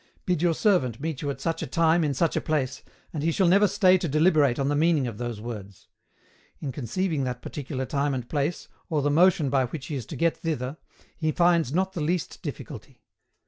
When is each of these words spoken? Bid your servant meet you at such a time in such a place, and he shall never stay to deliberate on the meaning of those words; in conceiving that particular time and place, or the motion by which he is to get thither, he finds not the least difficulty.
Bid 0.25 0.41
your 0.41 0.55
servant 0.55 0.99
meet 0.99 1.21
you 1.21 1.29
at 1.29 1.39
such 1.39 1.61
a 1.61 1.67
time 1.67 2.03
in 2.03 2.15
such 2.15 2.35
a 2.35 2.41
place, 2.41 2.81
and 3.13 3.21
he 3.21 3.31
shall 3.31 3.47
never 3.47 3.67
stay 3.67 3.99
to 3.99 4.07
deliberate 4.07 4.57
on 4.57 4.67
the 4.67 4.75
meaning 4.75 5.05
of 5.05 5.19
those 5.19 5.39
words; 5.39 5.89
in 6.59 6.71
conceiving 6.71 7.23
that 7.23 7.43
particular 7.43 7.85
time 7.85 8.15
and 8.15 8.27
place, 8.27 8.67
or 8.89 9.03
the 9.03 9.11
motion 9.11 9.51
by 9.51 9.65
which 9.65 9.85
he 9.85 9.95
is 9.95 10.07
to 10.07 10.15
get 10.15 10.35
thither, 10.37 10.77
he 11.15 11.31
finds 11.31 11.71
not 11.71 11.93
the 11.93 12.01
least 12.01 12.41
difficulty. 12.41 13.03